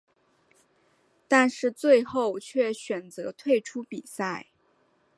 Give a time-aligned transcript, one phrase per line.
[1.27, 4.47] 但是最后却选择退出比赛。